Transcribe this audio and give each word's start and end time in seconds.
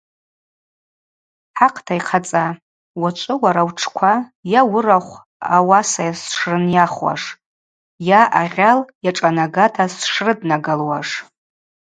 Хӏакъта 1.57 1.93
йхъацӏа: 1.99 2.45
уачӏвы 3.01 3.33
уара 3.43 3.61
утшква 3.69 4.13
йа 4.51 4.61
уырахв 4.71 5.11
ауаса 5.55 6.05
сшрынйахуаш 6.19 7.23
йа 8.07 8.21
агъьал 8.41 8.79
йашӏанагата 9.05 9.85
сшрыднагалуаш. 9.97 11.09